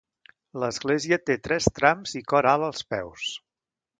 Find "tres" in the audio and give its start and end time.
1.49-1.69